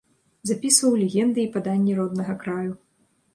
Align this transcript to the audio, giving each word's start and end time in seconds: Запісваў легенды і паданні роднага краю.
Запісваў 0.51 0.95
легенды 1.01 1.39
і 1.43 1.51
паданні 1.59 1.93
роднага 2.01 2.33
краю. 2.41 2.73